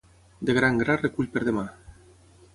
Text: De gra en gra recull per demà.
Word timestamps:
De 0.49 0.55
gra 0.59 0.71
en 0.73 0.79
gra 0.83 0.95
recull 1.03 1.31
per 1.37 1.45
demà. 1.51 1.69